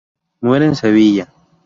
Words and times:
Muere 0.39 0.65
en 0.65 0.75
Sevilla. 0.75 1.31